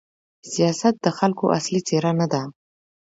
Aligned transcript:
سیاست 0.51 0.95
د 1.01 1.07
خلکو 1.17 1.45
اصلي 1.57 1.81
څېره 1.87 2.11
نه 2.19 2.27
ده. 2.31 2.41